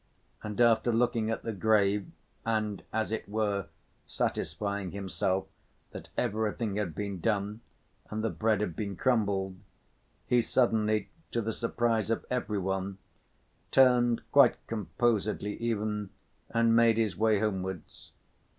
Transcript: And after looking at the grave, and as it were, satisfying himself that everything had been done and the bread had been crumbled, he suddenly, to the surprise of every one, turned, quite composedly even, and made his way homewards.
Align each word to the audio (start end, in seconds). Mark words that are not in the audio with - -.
And 0.41 0.59
after 0.59 0.91
looking 0.91 1.29
at 1.29 1.43
the 1.43 1.51
grave, 1.53 2.07
and 2.43 2.81
as 2.91 3.11
it 3.11 3.29
were, 3.29 3.67
satisfying 4.07 4.89
himself 4.89 5.45
that 5.91 6.07
everything 6.17 6.77
had 6.77 6.95
been 6.95 7.19
done 7.19 7.61
and 8.09 8.23
the 8.23 8.31
bread 8.31 8.61
had 8.61 8.75
been 8.75 8.95
crumbled, 8.95 9.57
he 10.25 10.41
suddenly, 10.41 11.11
to 11.31 11.39
the 11.39 11.53
surprise 11.53 12.09
of 12.09 12.25
every 12.31 12.57
one, 12.57 12.97
turned, 13.69 14.23
quite 14.31 14.57
composedly 14.65 15.55
even, 15.57 16.09
and 16.49 16.75
made 16.75 16.97
his 16.97 17.15
way 17.15 17.39
homewards. 17.39 18.11